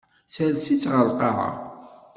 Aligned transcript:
Sers-itt 0.33 0.89
ɣer 0.93 1.03
lqaɛa. 1.09 1.49